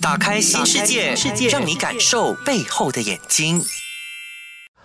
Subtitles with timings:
[0.00, 3.60] 打开新世界，世界让你感受背后的眼睛。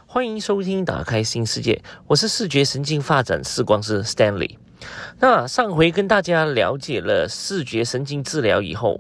[0.08, 1.76] 欢迎收听《打开新世界》，
[2.08, 4.58] 我是视觉神经发展视光师 Stanley。
[5.20, 9.00] 那上回跟大家了解了视觉神经治疗以后，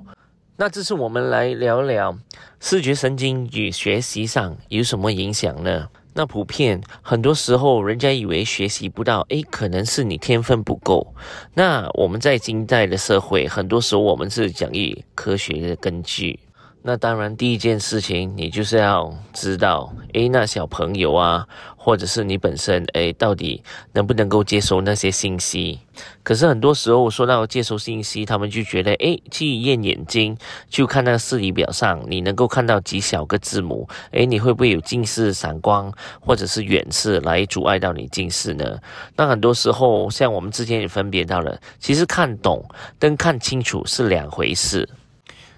[0.55, 2.16] 那这次我们来聊聊
[2.59, 5.89] 视觉神经与学习上有什么影响呢？
[6.14, 11.14] 那普遍很多时候，人家以为学习不到，诶，可能是你天分不够。
[11.54, 16.39] 那我们在近代的社会，很多时候我们是讲以科学的根据。
[16.86, 21.47] 那当然，第一件事情，你就是要知道，诶，那小朋友啊，
[21.78, 25.79] 或者是你本身，诶，到底能不能够接收那些信息？
[26.24, 38.77] 可是很多时候说到接收信息，他们就觉得，诶，去验眼睛，就看那个视仪表上，你能够看到几小个字母，诶，你会不会有近视、散光，或者是远视来阻碍到你近视呢？
[39.16, 42.61] 那很多时候，像我们之前也分别到了，其实看懂
[43.00, 44.89] 跟看清楚是两回事。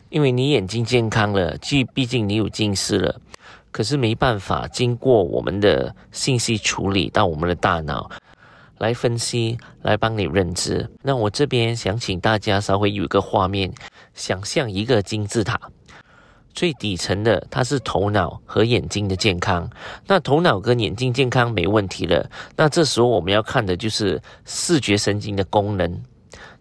[0.10, 3.20] 因为你眼睛健康了，既毕竟你有近视了，
[3.72, 8.10] 可是没办法经过我们的信息处理到我们的大脑
[8.78, 10.90] 来分析，来帮你认知。
[11.02, 13.74] 那我这边想请大家稍微有一个画面，
[14.14, 15.60] 想象一个金字塔，
[16.54, 19.70] 最底层的它是头脑和眼睛的健康。
[20.08, 26.02] 那头脑跟眼睛健康没问题了，那这时候我们要看的就是视觉神经的功能。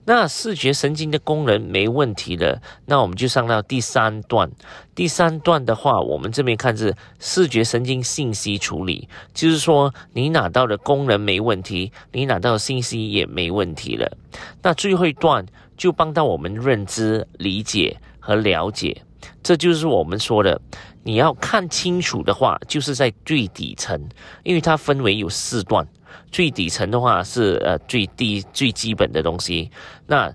[0.06, 4.50] 那视觉神经的功能没问题了，那我们就上到第三段。
[4.94, 14.16] 第三段的话，我们这边看是视觉神经信息处理，就是说你拿到的功能没问题，你拿到的信息也没问题了。
[14.62, 15.46] 那最后一段
[15.76, 19.02] 就帮到我们认知、理解和了解，
[19.42, 20.60] 这就是我们说的，
[21.04, 24.08] 你要看清楚的话，就是在最底层，
[24.42, 25.86] 因为它分为有四段。
[26.32, 29.70] 最底层的话是呃最低最基本的东西，
[30.06, 30.32] 那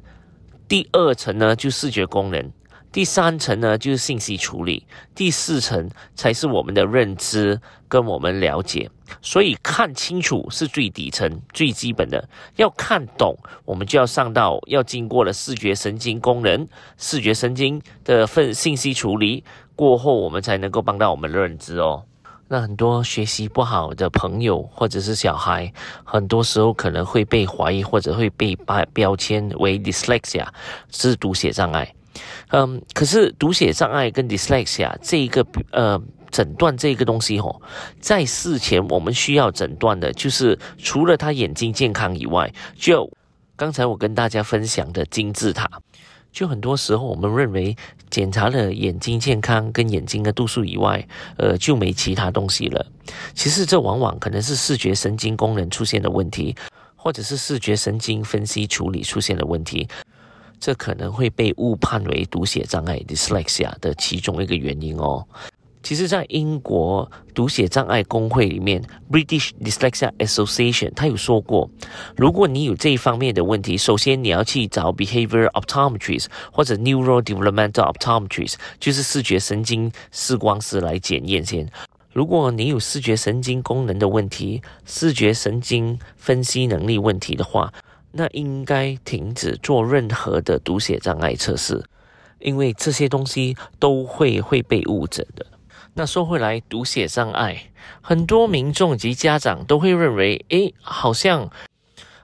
[0.67, 2.51] 第二层呢就视觉功能，
[2.91, 8.89] 第三层呢就是信息处理，第四层才是我们的认知跟我们了解。
[9.21, 16.67] 所以看清楚是最底层最基本的，要看懂我们就要上到要经过了视觉神经功能、
[16.97, 19.43] 视觉神经的份信息处理
[19.75, 22.03] 过后，我们才能够帮到我们认知哦。
[22.47, 25.71] 那很多学习不好的朋友或者是小孩，
[26.03, 30.47] 很多时候可能会被怀疑或者会被把标签为 dyslexia，
[30.91, 31.93] 是读写障碍。
[32.49, 36.01] 嗯，可是读写障碍跟 dyslexia 这一个呃
[36.31, 37.61] 诊断这个东西哦，
[37.99, 43.09] 在事前我们需要诊断的就是除了他眼睛健康以外，就
[43.55, 45.69] 刚才我跟大家分享的金字塔。
[46.31, 47.75] 就很多时候，我们认为
[48.11, 51.03] 检查了眼睛健康跟眼睛的度数以外，
[51.37, 52.85] 呃，就没其他东西了。
[53.33, 56.55] 其实这往往可能是视觉神经功能出现的问题，
[56.95, 59.87] 或者是视觉神经分析处理出现的问题，
[60.59, 65.25] 这可能会被误判为读写障碍 （dyslexia） 的其中一个原因哦。
[65.81, 71.69] 其实，在英国读写障碍工会里面 （British Dyslexia Association），他有说过，
[72.17, 81.65] 如果你有这一方面的问题，首先你要去找 behavior optometrist 或者 neurodevelopmental optometrist，就是视觉神经视光师来检验先。
[82.11, 87.73] 如果你有视觉神经功能的问题、视觉神经分析能力问题的话，
[88.11, 91.83] 那应该停止做任何的读写障碍测试，
[92.39, 95.45] 因为这些东西都会会被误诊的。
[95.93, 97.71] 那说回来，读写障碍，
[98.01, 101.49] 很多民众及家长都会认为，诶，好像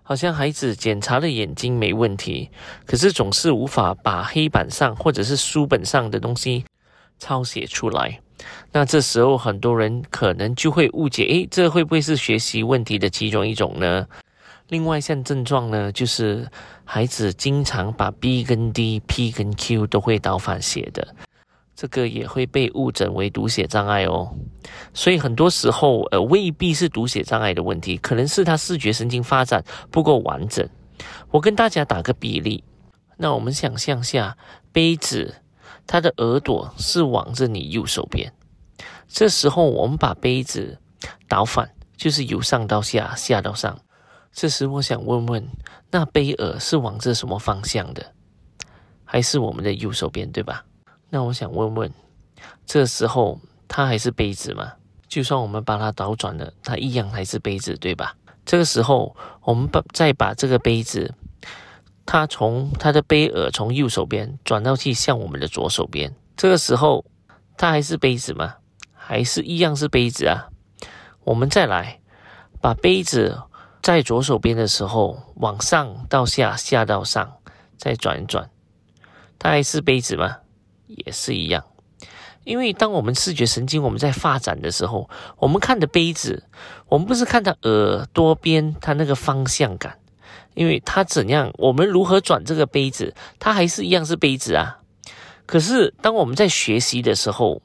[0.01, 2.49] 好像孩子检查了眼睛没问题，
[2.85, 6.63] 可是总是无法把黑板上或者是书本上的东西
[7.19, 8.19] 抄写出来。
[8.71, 14.07] 那这时候很多人可能就会误解，诶，这会不会是学习问题的其中一种呢？
[14.69, 16.49] 另外一项症状呢，就是
[16.83, 21.15] 孩子经常把 B 跟 D、P 跟 Q 都会倒反写的。
[21.75, 24.33] 这个也会被误诊为读写障碍哦，
[24.93, 29.61] 所以很多时候，呃，未必是读写障碍的问题，可能是他视觉神经发展
[29.91, 30.65] 不够完整。
[31.31, 32.63] 我跟大家打个比例，
[33.17, 34.37] 那我们想象下，
[34.71, 35.35] 杯子
[35.85, 38.31] 它的耳朵是往着你右手边，
[39.09, 40.79] 这时候我们把杯子
[41.27, 43.77] 倒反，就是由上到下，下到上。
[44.35, 45.47] 这时我想问问，
[45.89, 48.05] 那杯耳是往着什么方向的？
[49.05, 50.65] 还是我们的右手边，对吧？
[51.09, 51.89] 那我想问问，
[52.65, 53.39] 这时候
[53.69, 54.73] 它还是杯子吗？
[55.07, 58.13] 就算我们把它倒转了，它一样还是杯子，对吧？
[58.45, 61.13] 这个时候，我们把再把这个杯子，
[62.05, 67.05] 它从它的杯耳从右手边转到去向我们的左手边，这个时候
[67.55, 68.55] 它还是杯子吗？
[68.91, 70.49] 还是一样是杯子啊？
[71.23, 72.01] 我们再来
[72.59, 73.41] 把杯子
[73.85, 77.35] 在左手边的时候往上到下，下到上，
[77.77, 78.49] 再转一转，
[79.37, 80.37] 它还是杯子吗？
[80.87, 81.63] 也是一样。
[82.45, 86.45] 因为当我们视觉神经我们在发展的时候，我们看的杯子，
[86.89, 89.99] 我们不是看它耳朵边它那个方向感，
[90.55, 94.79] 因为它怎样，我们如何转这个杯子，它还是一样是杯子啊。
[95.45, 97.61] 可是当我们在学习的时候，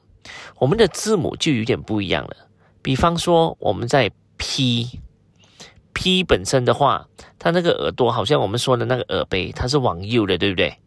[0.59, 2.35] 我们的字母就有点不一样了。
[2.83, 4.99] 比方说我们在 P
[5.93, 7.07] P 本身的话，
[7.37, 10.77] 它那个耳朵好像我们说的那个耳杯，它是往右的，对不对？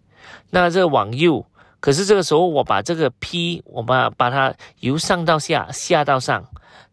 [0.50, 1.44] 那这个往右。
[1.80, 6.42] 可是这个时候，我把这个 P，我把把它由上到下，下到上，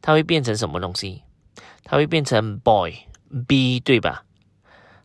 [0.02, 1.24] 它会变成什么东西？
[1.86, 4.26] 它会变成 boy，B 对吧？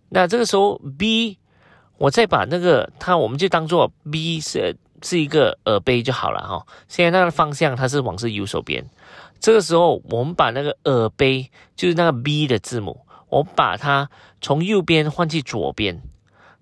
[0.09, 1.39] 那这个时候 B，
[1.99, 6.67] 我再把那个它，我们就当做 B 是是一个耳杯就好了哈。
[6.89, 8.85] 现在那个方向它是往是右手边，
[9.41, 14.11] 这个时候我们把那个耳杯，就是那个 B 的字母，我们把它
[14.41, 16.03] 从右边换去左边。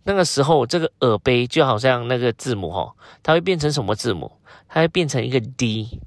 [0.04, 4.32] 那个时候，这个耳杯就好像那个字母哈，它会变成什么字母？
[4.68, 6.00] 它会变成一个 D。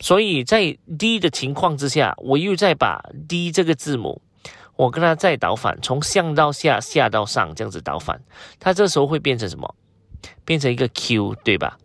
[0.00, 4.22] 所以在 D 的情况之下，我又再把 D 这个字母，
[4.76, 8.22] 我跟它再倒反，从上到下，下到上，这样子倒反，
[8.58, 9.74] 它这时候会变成什么？
[10.44, 11.78] 变成一个 Q，对吧？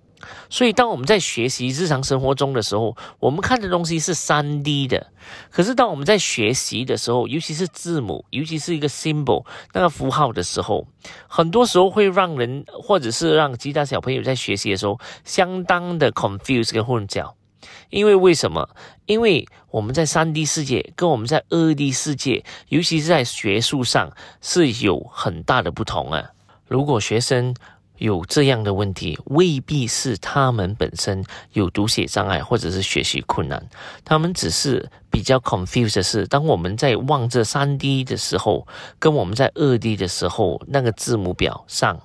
[0.49, 5.07] 所以，当我们在学习日常生活中的时候，我们看的东西是三 D 的。
[5.49, 10.87] 可是，当我们在学习的时候，尤其是字母，尤其是一个 symbol 那个符号的时候，
[11.27, 17.33] 很多时候会让人，或者是让其他小朋友在学习的时候，相当的 confuse 跟混淆。
[17.89, 18.69] 因为为什么？
[19.05, 26.31] 因为我们在三 D 世界跟我们在二 D 世界，尤其是在学术上是有很大的不同啊。
[26.67, 27.55] 如果学生，
[27.97, 31.23] 有这样的问题，未必是他们本身
[31.53, 33.67] 有读写障碍或者是学习困难，
[34.05, 38.67] 他们只是比较 confused 的是，当我们在望这三 D 的时候，
[38.99, 41.99] 跟我们在二 D 的时候，那个字母表上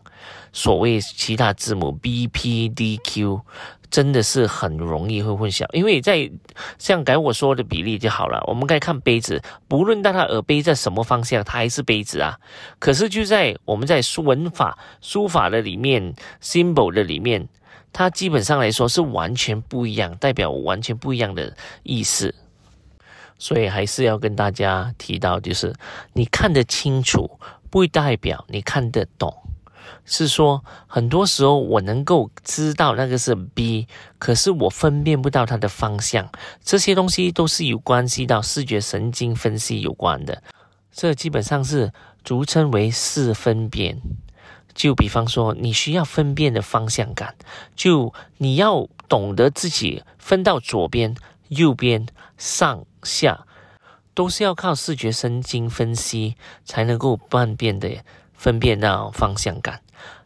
[0.53, 3.43] 所谓其他字母 B、P、D、Q。
[3.93, 6.33] 真的是很容易会混淆，因为在
[6.79, 8.43] 像改我说的比例就好了。
[8.47, 12.39] 我们该看杯子，不论到它耳杯在什么方向，它还是杯子啊。
[12.79, 17.47] 可是就在我们在书文法、书法的里面，symbol 的里面，
[17.93, 22.35] 它基本上来说是完全不一样，代表完全不一样的意思。
[23.39, 25.75] 所以还是要跟大家提到，就是
[26.15, 27.39] 你看得清楚，
[27.69, 29.42] 不代表你看得懂。
[30.05, 33.87] 是说，很多时候我能够知道那个是 B，
[34.19, 36.31] 可是我分辨不到它的方向。
[36.63, 40.43] 这些东西都是有关系到视觉神经分析有关的。
[40.93, 41.93] 这基本上是
[42.25, 44.01] 俗称为视分辨。
[44.75, 47.35] 就比方说，你需要分辨的方向感，
[47.77, 51.15] 就你要懂得自己分到左边、
[51.49, 52.07] 右边、
[52.39, 53.45] 上下，
[54.15, 57.91] 都是要靠视觉神经分析才能够分辨的。
[58.43, 59.81] 分辨到方向感，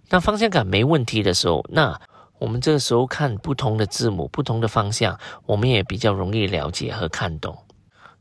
[0.08, 2.00] 那方向感没问题的时候，那
[2.38, 7.58] 我们这个时候看不同的字母、不同的方向，我们也比较容易了解和看懂。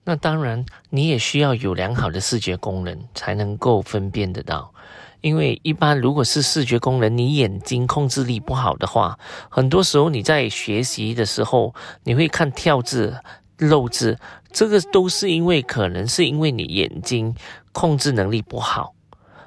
[0.04, 4.74] 那当然，你也需要有良好的视觉功能才能够分辨得到。
[5.22, 9.18] 因为一般如果是视觉功能，你眼睛控制力不好的话，
[9.50, 13.18] 很多时候你在学习的时候，你会看跳字、
[13.60, 14.20] 漏字，
[14.52, 17.34] 这个都是因为可能是因为你眼睛
[17.72, 18.94] 控制能力不好。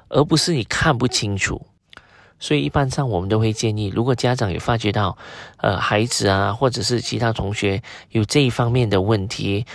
[0.09, 1.65] 而不是你看不清楚，
[2.39, 5.17] 所以一般上我们都会建议，如果家长有发觉到，
[5.57, 9.65] 呃，孩子啊，或者是其他同学有这一方面的问题，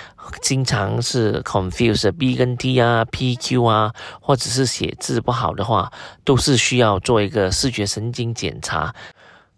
[0.43, 5.93] 经常是 confuse B 跟 T 啊，P Q 啊，或者是写字不好的话，
[6.25, 8.95] 都是需要做一个视觉神经检查。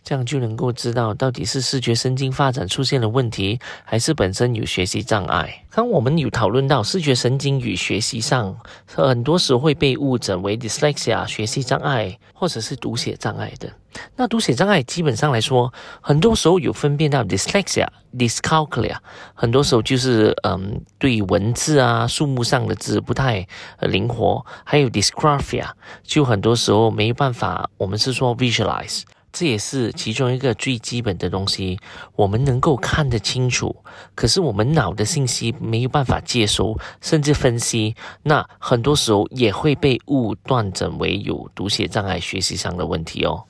[0.06, 5.64] 这样就能够知道到底是视觉神经发展出现了问题，还是本身有学习障碍。
[5.68, 13.68] 刚我们有讨论到视觉神经与学习上，很多时候会被误诊为 dyslexia 学习障碍，或者是读写障碍的。
[14.14, 18.94] 那读写障碍基本上来说，很多时候有分辨到 dyslexia、dyscalculia，
[19.34, 23.44] 很多时候就是嗯，对文字啊、数目上的字不太
[23.80, 25.68] 灵活，还有 dysgraphia，
[26.04, 29.02] 就很多时候没办法，我们是说 visualize。
[29.38, 31.78] 这也是其中一个最基本的东西，
[32.14, 43.44] 我们能够看得清楚，可是我们脑的信息没有办法接收，甚至分析，那很多时候也会被误断诊为有读写障碍、学习上的问题哦。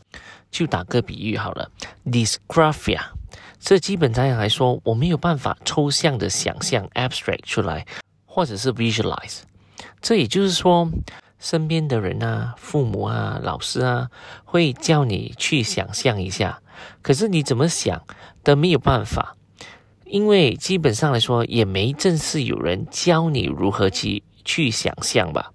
[0.51, 1.71] 就打个比喻好了
[2.05, 3.01] ，dysgraphia，
[3.61, 7.87] 这基本上来说，我没有办法抽象的想象 abstract 出来，
[8.25, 9.43] 或者是 visualize，
[10.01, 10.91] 这也就是说。
[11.49, 14.11] 身边的人啊，父母啊，老师啊，
[14.45, 16.61] 会叫你去想象一下，
[17.03, 18.03] 可是你怎么想
[18.43, 19.37] 都没有办法，
[20.07, 25.53] 因为基本上来说也没正式有人教你如何去去想象吧。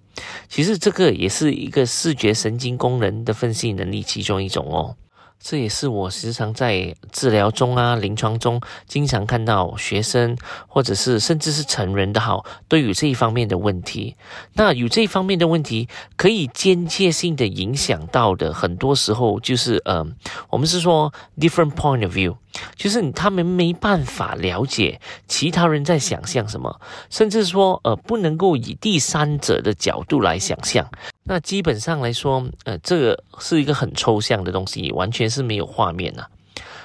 [0.47, 4.95] 其实这个也是一个视觉神经功能的分析能力其中一种哦。
[5.43, 14.15] 这也是我时常在治疗中啊、临床中经常看到学生，或者是甚至是成人的好，都有这一方面的问题。
[14.53, 20.05] 那有这一方面的问题，可以间接性的影响到的，很多时候就是呃，
[20.49, 22.37] 我们是说 different point of view，
[22.75, 26.79] 就是他们没办法了解其他人在想象什么，
[27.09, 30.87] 甚至说呃，不能够以第三者的角度来想象。
[31.23, 36.25] 那基本上来说，呃，这个是一个很抽象的东西，完全是没有画面呐，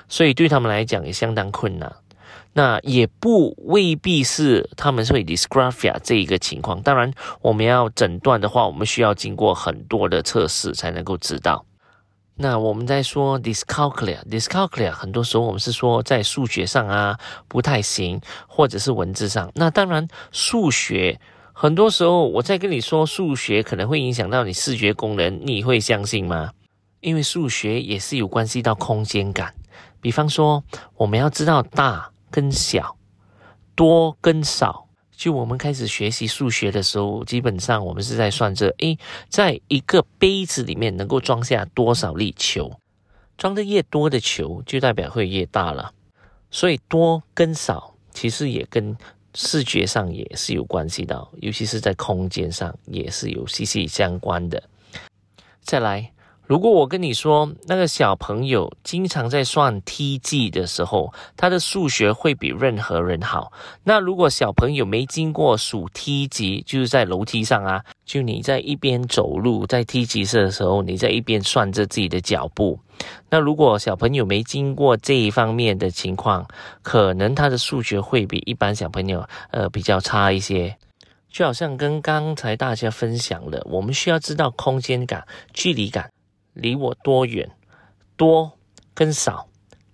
[0.09, 1.90] 所以对他们来讲也相当困难。
[2.52, 6.83] 那也不未必是他们会 dysgraphia 这一个情况。
[6.83, 11.64] 当然，我们要诊断的话，我们需要经过很多的测试才能够知道。
[12.37, 19.50] 那我们在说 dyscalculia，dyscalculia 很多时候我们是说在数学上啊不太行，或者是文字上。
[19.55, 21.19] 那当然数学。
[21.59, 26.53] 很多时候，我在跟你说数学可能会影响到你视觉功能，你会相信吗？
[27.01, 29.55] 因为数学也是有关系到空间感。
[30.03, 30.63] 比方说，
[30.99, 32.99] 我们要知道大跟小、
[33.75, 34.87] 多跟少。
[35.17, 38.99] 就我们开始学习数学的时候，基本上我们是在算这：诶，
[39.31, 42.71] 在一个杯子里面能够装下多少粒球？
[43.39, 45.95] 装的越多的球，就代表会越大了。
[46.51, 48.95] 所以多跟少其实也跟。
[49.37, 54.62] 视觉上也是有关系的，尤其是在空间上也是有息息相关的。
[55.61, 56.11] 再来。
[56.49, 63.50] 如果我跟你说，那个小朋友经常在算梯级的时候，他的数学会比任何人好。
[63.83, 72.79] 那如果小朋友没经过数梯级，就是在楼梯上啊，就你在一边走路在梯级上的时候，你在一边算着自己的脚步。
[73.29, 76.47] 那如果小朋友没经过这一方面的情况，
[76.83, 80.79] 可能他的数学会比一般小朋友呃比较差一些。
[81.29, 86.11] 就好像跟刚才大家分享的，我们需要知道空间感、距离感。
[86.55, 87.51] 离我多远？
[88.17, 88.53] 多
[88.95, 89.49] 跟少，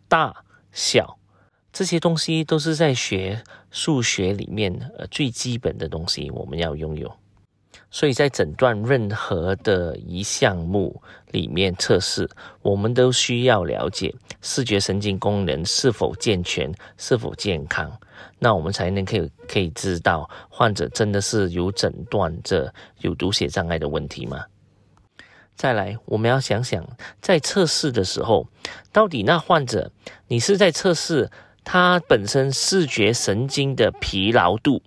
[0.07, 1.19] 大小，
[1.73, 7.13] 这些东西都是在学数学里面呃最基本的东西，我们要拥有。
[7.91, 12.29] 所以在诊断任何的一项目里面测试，
[12.63, 17.91] 我们都需要了解视觉神经功能是否健全，是否健康，
[18.39, 24.45] 那我们才能可以可以知道患者真的是有诊断这有读写障碍的问题吗？
[25.55, 26.85] 再来，我们要想想，
[27.21, 28.49] 在测试的时候，
[28.91, 29.93] 到底那患者，
[30.29, 31.31] 你是在测试
[31.63, 34.83] 他本身视觉神经的疲劳度，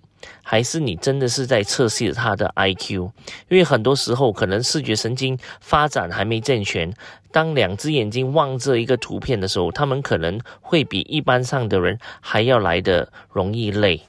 [0.48, 3.10] 还是你真的是在测试他的 IQ？
[3.48, 6.94] 因为很多时候，可能视觉神经发展还没健全，
[7.32, 14.02] 当两只眼睛望着一个图片的时候，他们可能会比一般上的人还要来的容易累。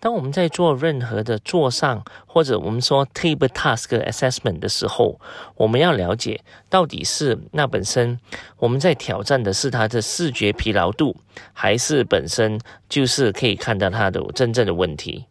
[0.00, 5.20] 当我们在做任何的座上或者我们说 table task assessment 的时候，
[5.54, 8.18] 我们要了解到底是那本身
[8.58, 11.14] 我们在挑战的是他的视觉疲劳度，
[11.52, 15.26] 还是本身就是可以看到他的真正的问题？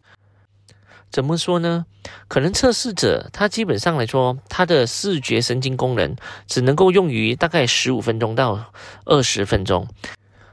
[1.10, 1.86] 怎么说呢？
[2.28, 6.14] 可能测试者他基本上来说，他的视觉神经功能
[6.46, 8.72] 只能够用于大概十五分钟到
[9.04, 9.88] 二十分钟。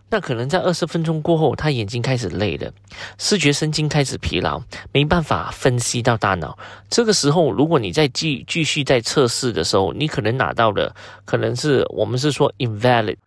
[0.09, 2.71] 那可能在二十分钟过后，他眼睛开始累了，
[3.17, 4.62] 视觉神经开始疲劳，
[4.93, 6.57] 没办法分析到大脑。
[6.89, 10.95] 这个时候，如果你在继继续在测试的时候，你可能拿到的
[11.25, 13.17] 可能是我们是说 invalid，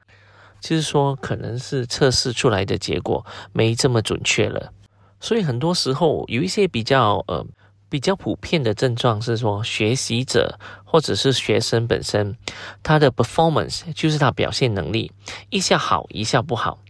[0.60, 4.72] 就是说可能是测试出来的结果没这么准确了。
[5.20, 7.46] 所以很多时候有一些比较呃。
[7.90, 12.36] 比较普遍的症状是说，学习者或者是学生本身，
[12.82, 15.10] 他的 performance 就是他表现能力
[15.48, 16.80] 一下好一下不好。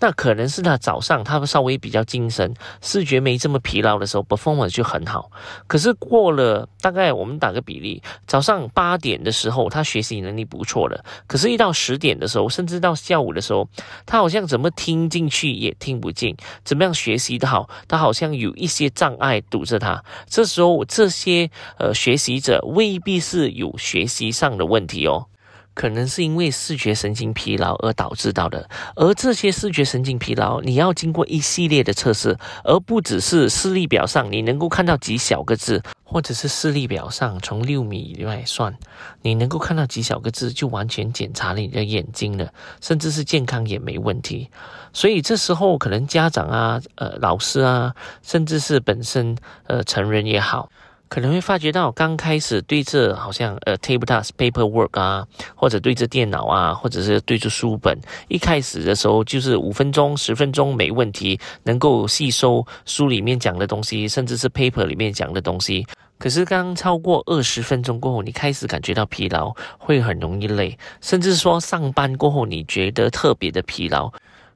[0.00, 5.30] 那可能是他早上他稍微比较精神，视觉没这么疲劳的时候，performance 就很好。
[5.66, 11.04] 可是过了大概我们打个比例，早上八点的时候，他学习能力不错了。
[11.26, 13.68] 可是，一到十点的时候，甚至到下午的时候，
[14.06, 20.04] 他好像怎么听进去也听不进，怎么样学习的好，他好像有一些障碍堵着他。
[20.28, 25.26] 这时候，这些呃学习者未必是有学习上的问题哦。
[25.74, 38.76] 可能是因为视觉神经疲劳而导致到的，而这些视觉神经疲劳，你要经过一系列的测试，而不只是视力表上你能够看到几小个字，或者是视力表上从六米以外算，
[39.22, 44.50] 你能够看到几小个字就完全检查了你的眼睛了，甚至是健康也没问题。
[44.92, 50.70] 所以这时候可能家长啊、呃老师啊，甚至是本身呃成人也好。
[51.08, 57.96] 可能会发觉到，刚开始对着好像呃 table task paperwork 啊，或者对着电脑啊，或者是对着书本，
[58.28, 65.86] 一开始的时候就是五分钟、十分钟没问题，能够吸收书里面讲的东西，甚至是 paper 里面讲的东西。
[66.18, 74.10] 可是刚超过二十分钟过后，你开始感觉到疲劳，会很容易累，甚至说上班过后你觉得特别的疲劳。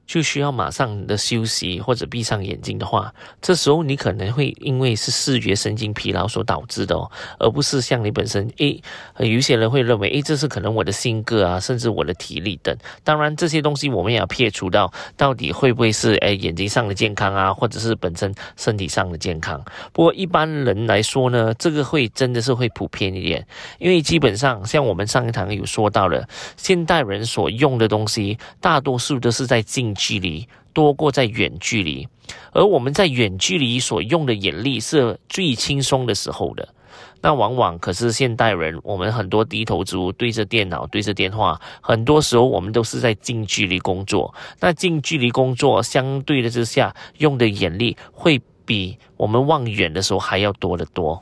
[0.09, 3.13] 就需要马上的休息或者闭上眼睛的话，
[3.43, 8.81] 这时候你可能会因为是视觉神经疲劳所导致的哦，而不是像你本身诶，
[9.19, 12.75] 有些人会认为诶，这是可能我的性格啊，甚至我的体力等。
[13.03, 19.63] 当然这些东西我们也要撇除到到底会不会是诶眼睛上的健康啊，或者是本身身体上的健康。
[19.93, 23.45] 不过一般人来说呢，这个会真的是会普遍一点，
[23.77, 29.95] 因为基本上像我们上一堂有说到了，现代人所用的东西大多数都是在近。
[29.99, 32.07] 距离多过在远距离，
[32.53, 36.73] 而我们在远距离所用的眼力是最轻松的时候的。
[37.21, 44.33] 那往往可是现代人，我们很多低头族对着电脑、对着电话，很多时候我们都是在近距离工作。
[44.61, 51.21] 那近距离工作相对的之下，用的眼力会比我们望远的时候还要多得多。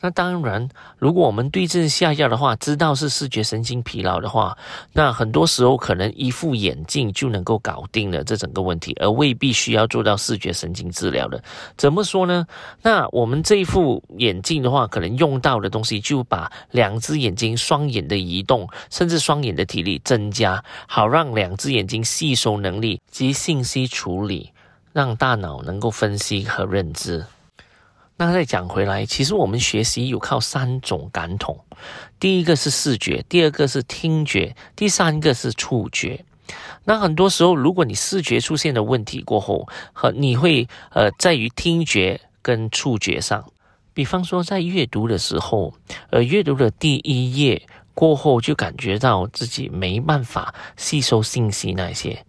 [0.00, 4.56] 那当然，如果我们对症下药的话，知道是视觉神经疲劳的话，
[4.92, 11.42] 那很多时候可能一副眼镜就能够搞定了这整个问题，而未必需要做到视觉神经治疗的。
[11.76, 12.46] 怎么说呢？
[12.82, 24.52] 那我们这一副眼镜的话，可能用到的东西就把两只眼睛双眼的移动，甚至双眼的体力增加，好让两只眼睛吸收能力及信息处理，
[24.92, 27.26] 让大脑能够分析和认知。
[28.20, 31.56] 那再讲回来，其实我们学习有靠三种感统，
[32.18, 36.24] 第一个是视觉，第二个是听觉，第三个是触觉。
[36.84, 43.52] 那很多时候，如果你视觉出现了问题过后，和你会呃在于听觉跟触觉上，
[43.94, 45.72] 比方说在阅读的时候，
[46.10, 47.62] 呃阅读的第一页
[47.94, 52.24] 过后，就感觉到自己没办法吸收信息那些。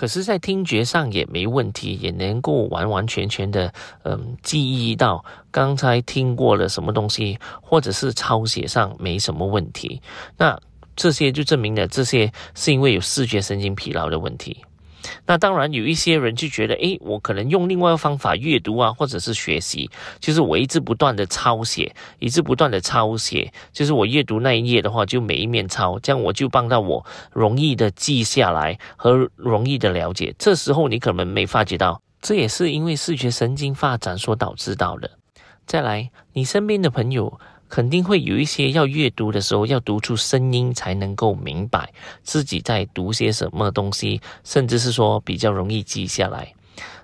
[0.00, 3.70] 可是，在听觉上也没问题，也能够完完全全的，
[4.04, 10.00] 嗯，记忆到刚才听过了什么东西，或者是抄写上没什么问题。
[10.38, 10.58] 那
[10.96, 14.64] 这些就证明了这些是因为有视觉神经疲劳的问题。
[15.26, 30.34] 那当然，有一些人就觉得，诶，我可能用另外一个方法阅读啊，或者是学习，就是我一直不断的抄写，一直不断的抄写，就是我阅读那一页的话，就每一面抄，这样我就帮到我容易的记下来和容易的了解。
[30.38, 35.10] 这时候你可能没发觉到，这也是因为视觉神经发展所导致到的。
[35.66, 37.40] 再来，你身边的朋友。
[37.70, 46.52] 肯定会有一些要阅读的时候，要读出声音才能够明白自己在读些什么东西，甚至是说比较容易记下来。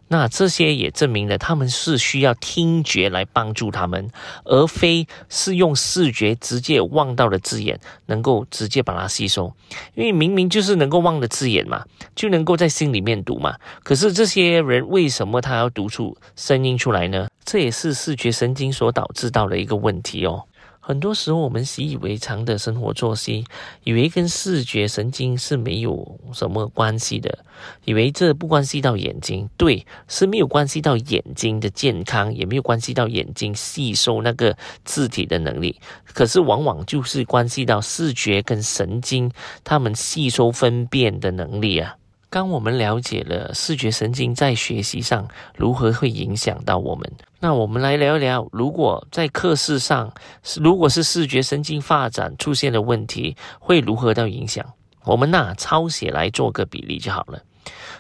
[0.09, 4.09] 那这些也证明了他们是需要听觉来帮助他们，
[4.45, 9.53] 而非是用视觉直接望到的字眼能够直接把它吸收。
[9.95, 13.57] 因为明明就是能够望的字眼嘛，就能够在心里面读嘛。
[13.83, 17.29] 可是这些人为什么他要读出声音出来呢？
[17.45, 20.45] 这也是视觉神经所导致到的一个问题哦。
[20.87, 23.45] 很多时候，我们习以为常的生活作息，
[23.83, 27.41] 以为跟视觉神经是没有什么关系的，
[27.85, 35.81] 以为这不关系到眼睛，对，是没有关系到眼睛的健康，也没有关系到眼睛吸收那个字体的能力。
[36.15, 39.33] 可是，往往就是关系到视觉跟神经
[39.65, 41.97] 他们吸收分辨的能力啊。
[42.37, 50.13] 当我们了解了视觉神经在学习上如何会影响到我们，那我们来聊一聊，如果在课室上，
[50.61, 54.67] 如果是视觉神经发展出现了问题，会如何到影响？
[55.05, 57.41] 我们拿抄写来做个比例就好了。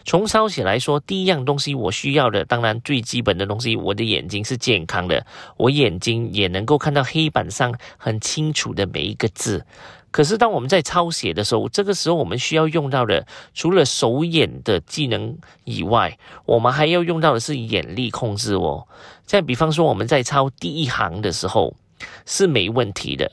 [0.07, 9.67] 从抄写来说，第一样东西我需要的，当然最基本的东西，我的眼睛是健康的，我眼睛也能够看到黑板上很清楚的每一个字。
[10.13, 18.87] 可是，当我们在抄写的时候，这个时候我们需要用到的，除了手眼的技能以外，我们还要用到的是眼力控制哦。
[19.25, 21.75] 再比方说，我们在抄第一行的时候
[22.25, 23.33] 是没问题的，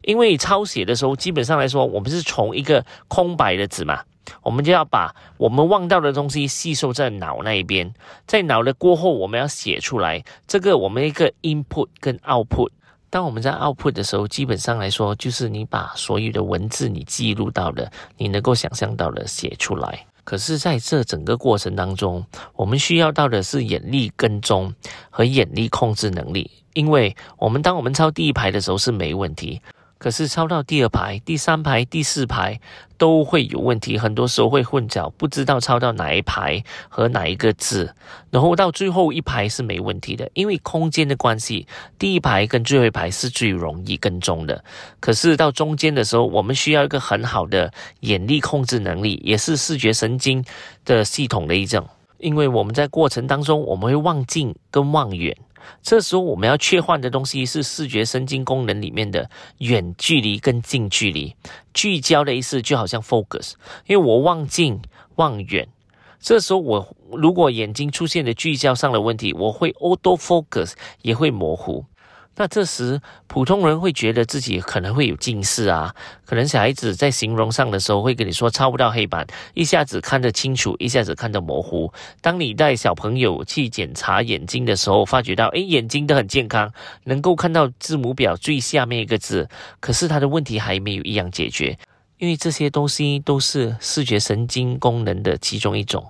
[0.00, 4.02] 因为抄写的时候，基本上来说，我们是从一个空白的纸嘛，
[4.42, 7.92] 我们就要把我们望到的东西吸收在脑那一边，
[8.26, 12.70] 在脑的过后，我们要写出来，这个我们一个 input 跟 output。
[13.08, 20.06] 当我们在 output 的时候，基本上来说，就是你把所有的文字你记录到的，你能够想象到的写出来。
[20.24, 24.74] 可是，在这整个过程当中，我们需要到的是眼力跟踪
[25.08, 29.62] 和眼力控制能力，因为我们当我们抄第一排的时候是没问题。
[30.06, 32.60] 可是抄到第二排、第三排、第四排
[32.96, 37.92] 都会有问题，很多时候会混淆，不知道抄到哪一排和哪一个字，
[38.30, 41.66] 然后到最后一排是没问题的，因为空间的关系，
[41.98, 44.62] 第一排跟最后一排是最容易跟踪的。
[45.00, 50.44] 可是到中间的时候，我们需要一个很好的眼力控制能力，也是视觉神经
[50.84, 51.84] 的系统的一种。
[52.18, 55.36] 因为我们在过程当中，我们会望近跟望远，
[55.82, 61.34] 这时候我们要切换的东西是视觉神经功能里面的远距离跟近距离。
[61.72, 63.52] 聚焦的意思就好像 focus，
[63.86, 64.80] 因为我望近
[65.16, 65.68] 望远，
[66.18, 71.84] 这时候我如果眼睛出现的聚焦上的问题，我会 auto focus 也会模糊。
[72.38, 75.94] 那这时，普通人会觉得自己可能会有近视啊，
[76.26, 81.90] 可能小孩子在形容上的时候会跟你说抄不到黑板，一下子看得清楚，一下子看得模糊。
[82.20, 86.70] 当你带小朋友去检查眼睛的时候，发觉到，诶，眼睛都很健康，
[87.04, 89.48] 能够看到字母表最下面一个字，
[89.80, 91.78] 可是他的问题还没有一样解决，
[92.18, 96.06] 因为这些东西都是视觉神经功能的其中一种。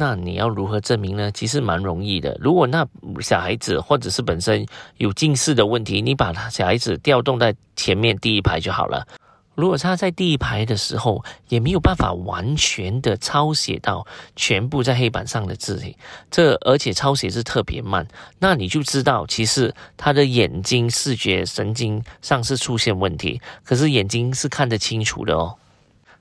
[0.00, 1.32] 那你要如何证明呢？
[1.32, 2.38] 其实蛮容易的。
[2.40, 2.86] 如果那
[3.20, 4.64] 小孩子或者是本身
[4.98, 9.04] 有近视的问题，你把他小孩子调动在前面第一排就好了。
[9.56, 14.06] 如果他在第一排的时候也没有办法完全的抄写到
[14.36, 15.96] 全部在黑板上的字体，
[16.30, 18.06] 这而且抄写是特别慢，
[18.38, 25.56] 那你就知道其实他的眼睛视觉神经上是出现问题，可是眼睛是看得清楚的哦。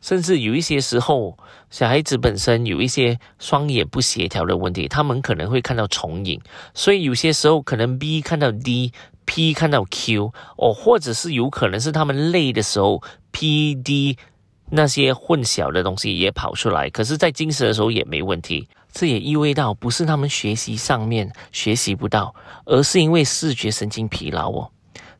[0.07, 1.37] 甚至有一些时候，
[1.69, 6.39] 小孩子本身有一些双眼不协调的问题，他们可能会看到重影，
[6.73, 14.17] 所以有些时候可能 B 看到 D，P 看到 Q，哦，或者是有可能是他们累的时候，P、D
[14.69, 18.69] 那些混淆的东西也跑出来，可是，在精神的时候也没问题。
[18.93, 24.71] 这也意味到不是他们学习上面学习不到，而是因为视觉神经疲劳哦。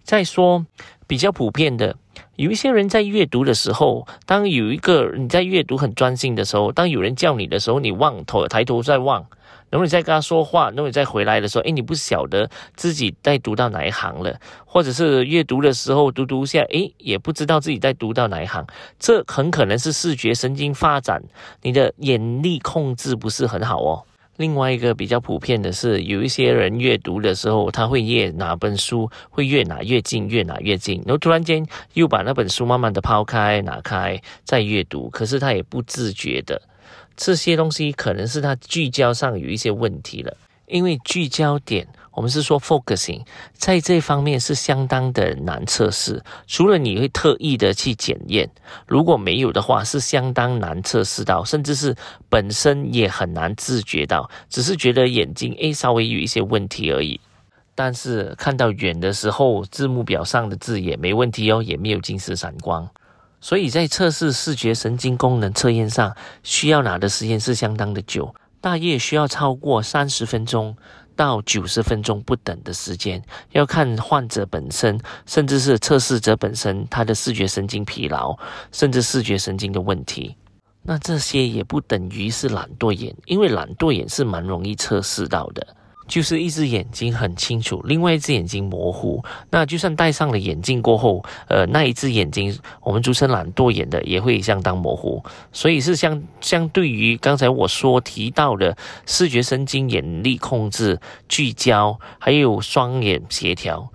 [0.06, 0.66] 再说
[1.06, 1.98] 比较普遍的。
[2.38, 9.26] 有一些人在阅读的时候，当有一个你在阅读很专心的时候，当有人叫你的时候，你望头抬头在望，
[9.72, 18.64] 然后你再跟他说话，然后你再回来的时候，诶，你不晓得自己在读到哪一行了，或者是阅读的时候读读下，诶，也不知道自己在读到哪一行，
[19.00, 21.24] 这很可能是视觉神经发展，
[21.64, 24.04] 你的眼力控制不是很好哦。
[24.38, 36.62] 另外一个比较普遍的是，有一些人阅读的时候，他会越拿本书，会越拿越近，越拿越近，然后突然间又把那本书慢慢的抛开、拿开，再阅读，可是他也不自觉的，
[37.16, 41.88] 这些东西可能是他聚焦上有一些问题了，因为聚焦点。
[42.18, 48.50] 我们是说 focusing，在这方面是相当的难测试，除了你会特意的去检验，
[48.88, 51.96] 如果没有的话，是相当难测试到，甚至是
[52.28, 57.22] 本身也很难自觉到，只是觉得眼睛诶稍微有一些问题而已。
[57.76, 62.90] 但是看到远的时候，字幕表上的字也没问题哦，也没有近视闪光，
[63.40, 70.76] 所以在测试视觉神经功能测验上，需要拿的时间是相当的久，大约需要超过三十分钟。
[71.18, 78.38] 到九十分钟不等的时间，要看患者本身，甚至是测试者本身，他的视觉神经疲劳，
[78.72, 80.38] 甚至视觉神经的问题。
[80.84, 85.76] 那这些也不等于是懒惰眼，因为懒惰眼是蛮容易测试到的。
[86.08, 89.24] 就是一只眼睛很清楚，另外一只眼睛模糊。
[89.52, 95.22] 那就算戴上了眼镜过后，呃，那一只眼睛我们俗称懒惰眼的也会相当模糊。
[95.52, 103.90] 所以是相相对于刚才我说提到的视觉神经眼力控制、聚焦，还有双眼协调，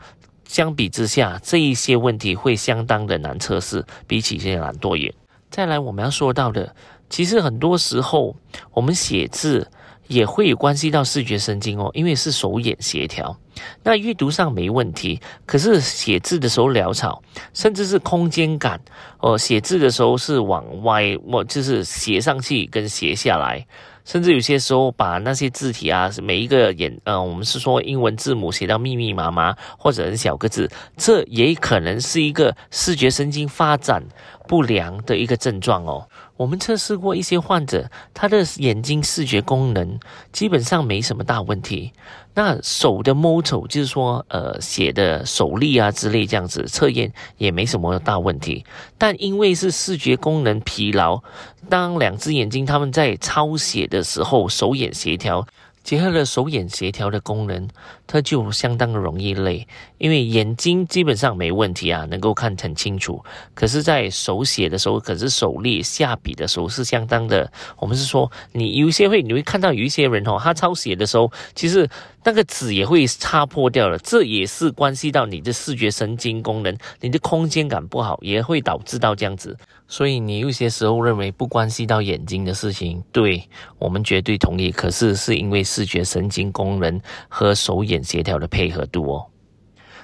[0.46, 5.12] 相比之下，这一些问题会相当的难测试，比起这些懒惰眼。
[5.51, 6.75] 再来，我们要说到的，
[7.09, 8.37] 其实很多时候
[8.72, 9.70] 我们写字。
[10.12, 13.37] 也会有关系到视觉神经哦，因为是手眼协调。
[13.83, 17.22] 那阅读上没问题，可是写字的时候潦草，
[17.53, 18.81] 甚至是空间感
[19.18, 23.64] 哦，写字的时候是往歪，我就是斜上去跟斜下来，
[24.05, 34.03] 甚至有些时候把那些字体啊，每一个眼呃，我们是说英文字母写到密密麻麻或者很小个字，这也可能是一个视觉神经发展
[34.48, 36.09] 不良的一个症状哦。
[36.43, 40.01] 我们测试过一些患者，他的眼睛视觉功能
[40.33, 41.93] 基本上没什么大问题。
[42.35, 48.65] 那手的 motor 就是说，呃，写的手力啊之类这样子测验也没什么大问题。
[48.99, 51.23] 但因为是视觉功能疲劳，
[51.69, 55.47] 当两只眼睛他们在抄写的时候，手眼协调。
[55.85, 57.69] 结合了手眼协调的功能，
[58.12, 63.25] 它就相当的容易累，因为眼睛基本上没问题啊，能够看很清楚。
[63.55, 67.51] 可是，在手写的时候，可是手力下笔的时候是相当的。
[67.79, 71.88] 我们是说，你有些会，你会看到有一些人哦，他抄写的时候，其实。
[72.25, 79.59] 那个纸也会擦破掉了，这也是关系到你的视觉神经功能，你的空间感不好，也会导致到这样子。
[79.88, 83.42] 所以你有些时候认为不关系到眼睛的事情，对
[83.77, 84.70] 我们绝对同意。
[84.70, 89.27] 可是是因为视觉神经功能和手眼协调的配合度哦。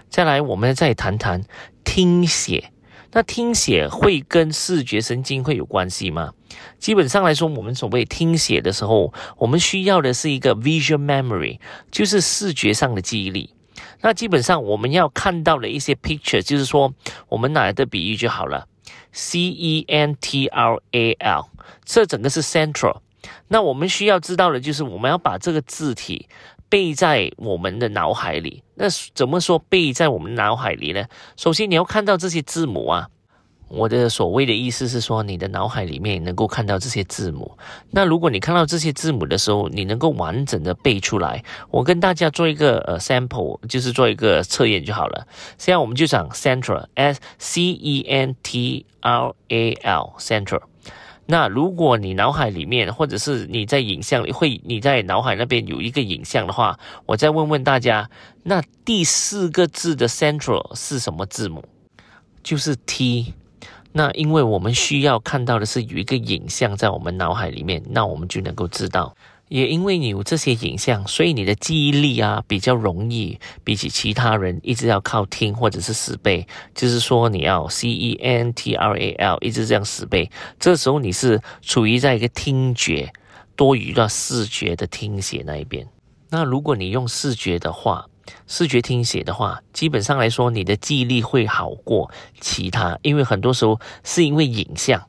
[0.09, 1.45] 再来，我们再谈谈
[1.85, 2.73] 听写。
[3.11, 6.35] 那听写会跟视觉神经会有关系吗？
[6.79, 11.59] 基本上来说，我们所谓听写的时候，我们需要的是一个 visual memory，
[11.91, 13.55] 就是视觉上的记忆力。
[14.03, 16.93] 那基本上我们要看到的一些 picture，就是说
[17.31, 18.69] 我们拿来的比喻就好了
[19.11, 21.49] ，c e n t r a l，
[21.87, 23.01] 这整个是 central。
[23.49, 26.29] 那我们需要知道的就是我们要把这个字体
[26.69, 28.63] 背在我们的脑海里。
[28.75, 31.05] 那怎么说背在我们脑海里呢？
[31.37, 33.09] 首先你要看到这些字母啊。
[33.71, 37.59] 我的所谓的意思是说，你的脑海里面能够看到这些字母。
[37.91, 41.45] 那如果你看到这些字母的时候，你能够完整的背出来。
[41.71, 45.27] 我跟大家做一个呃 sample，就是做一个测验就好了。
[45.59, 50.63] 现在我们就讲 central，s c e n t r a l central。
[51.31, 58.09] 那如果你脑海里面，或者是你在影像里会，你在脑海那边有一个影像的话，我再问问大家，
[58.45, 61.63] 那第四个字的 central 是什么字母？
[62.43, 63.35] 就是 T。
[63.93, 69.15] 那因为我们需要看到的是有一个影像在我们脑海里面，那我们就能够知道。
[69.49, 83.13] 也因为你有这些影像，所以你的记忆力啊比较容易，比起其他人一直要靠听或者是死背，就是说你要 C E N T R A L 一直这样死背，这时候你是处于在一个听觉
[83.57, 85.87] 多于到视觉的听写那一边。
[86.31, 88.07] 那如果你用视觉的话，
[88.47, 95.03] 视觉听写的话，基本上来说，你的记忆力会好过其他，因为很多时候是因为影像。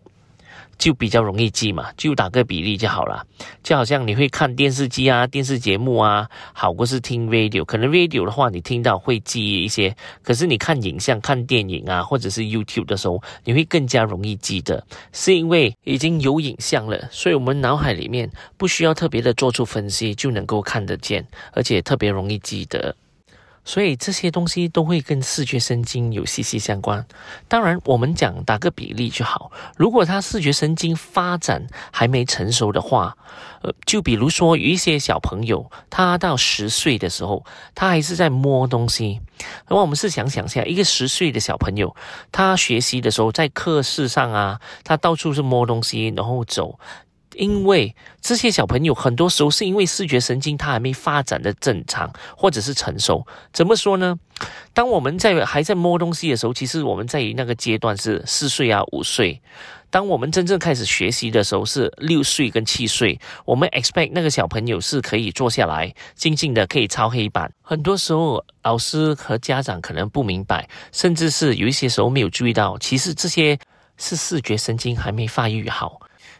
[0.80, 3.24] 就比较容易记嘛，就打个比例就好了。
[3.62, 7.63] 就好像你会看电视机啊、电视节目啊，好过是听 radio。
[7.65, 22.96] 可能 radio 的话，你听到会记忆一些，可是你看影像、看电影啊，或者是 YouTube 的时候，你会更加容易记得，是因为已经有影像了，所以我们脑海里面不需要特别的做出分析，就能够看得见，而且特别容易记得。
[23.63, 27.06] 所以这些东西都会跟视觉神经有息息相关。
[27.48, 29.52] 当然，我们讲打个比例就好。
[29.78, 33.15] 如果他视觉神经发展还没成熟的话，
[33.62, 37.45] 呃，就比如说有一些小朋友，他到十岁的时候，
[37.76, 39.22] 他还是在摸东西。
[39.67, 41.95] 那么我们是想想下，一个十岁的小朋友，
[42.32, 46.80] 他学习的时候在课室上啊，他到处是摸东西，然后走。
[47.39, 54.19] 因为这些小朋友很多时候是因为视觉神经他还没发展的正常或者是成熟，怎么说呢？
[54.73, 59.41] 当我们在还在摸东西的时候，其实我们在那个阶段是四岁啊五岁。
[59.89, 63.19] 当我们真正开始学习的时候是六岁跟七岁。
[63.43, 67.52] 我们 expect 那个小朋友是可以坐下来静静的可以抄黑板。
[67.63, 73.58] 很多时候老师和家长可能不明白，甚至是有一些时候没有注意到，其实这些
[73.97, 75.99] 是视觉神经还没发育好。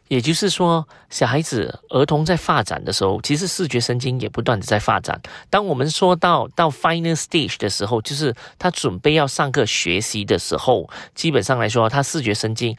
[0.10, 5.22] 也就是说，小孩子、儿童在发展的时候，其实视觉神经也不断的在发展。
[5.52, 12.76] 当我们说到到 final stage 的时候，就是他准备要上课学习的时候，基本上来说，他视觉神经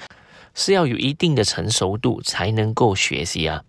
[0.54, 3.62] 是要有一定的成熟度才能够学习啊。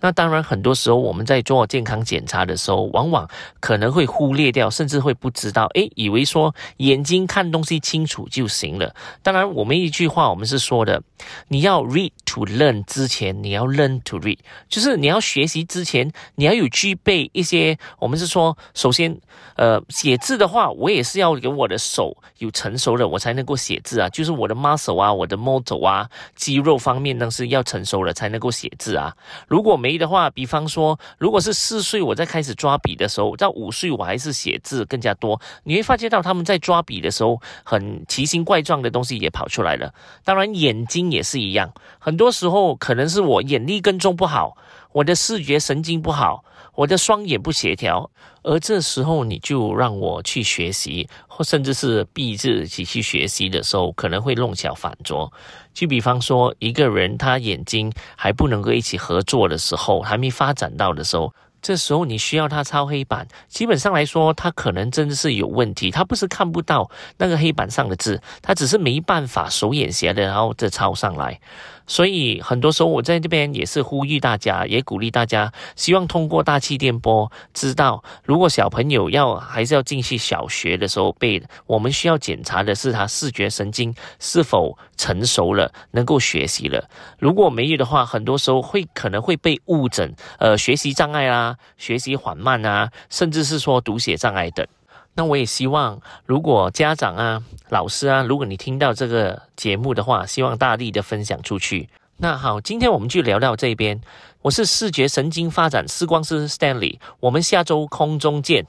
[0.00, 3.28] 那当然，很多时候我们在做健康检查的时候，往往
[3.60, 8.94] 可能会忽略掉，甚至会不知道，诶，以为说眼睛看东西清楚就行了。
[9.22, 11.02] 当然，我们一句话，我们是说的，
[11.48, 19.18] 你要 read to learn 之前，你要 learn to read，就是你要学习之前，你要有具备一些，我们是说，首先，
[19.56, 29.14] 呃，写字的话，我也是要给我的手有成熟了，我才能够写字啊，就是我的 muscle 啊，我的 motor 啊，肌肉方面呢是要成熟了才能够写字啊。
[29.48, 39.92] 如如果没的话，比方说，如果是四岁我在开始抓笔的时候，到五岁我还是写字更加多，你会发觉到他们在抓笔的时候，很奇形怪状的东西也跑出来了。
[40.22, 44.56] 当然，眼睛也是一样，很多时候可能是我眼力跟踪不好，
[44.92, 46.44] 我的视觉神经不好。
[46.78, 48.08] 我的双眼不协调，
[48.44, 55.32] 而这时候你就让我去学习，或甚至是逼自己去学习的时候，可能会弄巧反拙。
[55.74, 61.34] 就比方说，一个人他眼睛还不能够一起合作的时候，还没发展到的时候。
[61.60, 65.90] 这时候你需要他抄黑板，基本上来说，他可能真的是有问题。
[65.90, 71.40] 他不是看不到那个黑板上的字，他只是没办法手眼协的，然后再抄上来。
[71.86, 86.90] 所以很多时候我在这边也是呼吁大家，也鼓励大家，希望通过大气电波知道，如果小朋友要还是要进去小学的时候背，我们需要检查的是他视觉神经是否成熟了，能够学习了。
[87.18, 91.56] 如果没有的话，很多时候会可能会被误诊，呃，学习障碍啦。
[91.78, 94.66] 学习缓慢啊，甚至是说读写障碍等。
[95.14, 101.88] 那我也希望，如果家长啊、老师啊，如果你听到这个节目的话，希望大力的分享出去。
[102.18, 104.00] 那好，今天我们就聊到这边。
[104.42, 108.66] 我是视觉神经发展视光师 Stanley，我们下周空中见。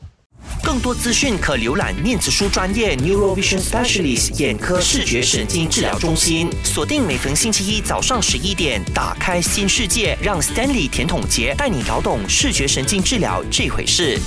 [0.64, 6.50] 更多资讯可浏览念子书专业 Neurovision Specialist 眼科视觉神经治疗中心。
[6.64, 14.20] 锁定每逢星期一早上十一点，打开新世界，让 Stanley 甜筒节带你搞懂视觉神经治疗这回事。